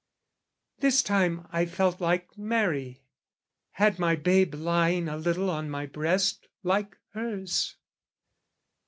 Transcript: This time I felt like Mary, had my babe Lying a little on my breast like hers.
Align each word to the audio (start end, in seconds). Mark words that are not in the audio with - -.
This 0.79 1.03
time 1.03 1.47
I 1.51 1.67
felt 1.67 2.01
like 2.01 2.35
Mary, 2.35 3.03
had 3.73 3.99
my 3.99 4.15
babe 4.15 4.55
Lying 4.55 5.07
a 5.07 5.15
little 5.15 5.51
on 5.51 5.69
my 5.69 5.85
breast 5.85 6.47
like 6.63 6.97
hers. 7.13 7.75